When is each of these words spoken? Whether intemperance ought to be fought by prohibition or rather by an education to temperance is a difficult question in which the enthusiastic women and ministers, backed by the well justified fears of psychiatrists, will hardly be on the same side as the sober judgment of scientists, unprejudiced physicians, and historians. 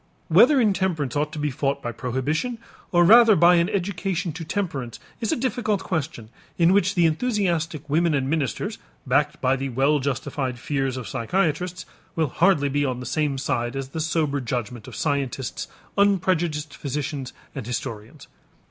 Whether 0.29 0.59
intemperance 0.59 1.15
ought 1.15 1.31
to 1.33 1.37
be 1.37 1.51
fought 1.51 1.79
by 1.83 1.91
prohibition 1.91 2.57
or 2.91 3.03
rather 3.05 3.35
by 3.35 3.57
an 3.57 3.69
education 3.69 4.31
to 4.33 4.43
temperance 4.43 4.99
is 5.19 5.31
a 5.31 5.35
difficult 5.35 5.83
question 5.83 6.29
in 6.57 6.73
which 6.73 6.95
the 6.95 7.05
enthusiastic 7.05 7.87
women 7.87 8.15
and 8.15 8.27
ministers, 8.27 8.79
backed 9.05 9.39
by 9.41 9.55
the 9.55 9.69
well 9.69 9.99
justified 9.99 10.57
fears 10.57 10.97
of 10.97 11.07
psychiatrists, 11.07 11.85
will 12.15 12.29
hardly 12.29 12.67
be 12.67 12.83
on 12.83 12.99
the 12.99 13.05
same 13.05 13.37
side 13.37 13.75
as 13.75 13.89
the 13.89 13.99
sober 13.99 14.41
judgment 14.41 14.87
of 14.87 14.95
scientists, 14.95 15.67
unprejudiced 15.99 16.75
physicians, 16.75 17.31
and 17.53 17.67
historians. 17.67 18.27